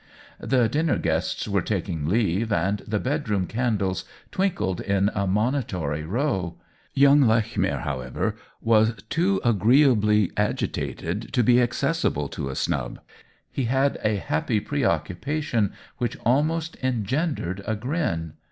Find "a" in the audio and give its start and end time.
5.13-5.27, 12.49-12.55, 14.03-14.15, 17.67-17.75